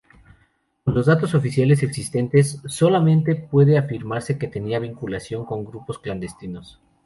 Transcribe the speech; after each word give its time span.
Con 0.83 0.95
los 0.95 1.05
datos 1.05 1.35
oficiales 1.35 1.83
existentes, 1.83 2.59
solamente 2.65 3.35
puede 3.35 3.77
afirmarse 3.77 4.39
que 4.39 4.47
tenía 4.47 4.79
vinculación 4.79 5.45
con 5.45 5.63
grupos 5.63 5.99
clandestinos. 5.99 6.81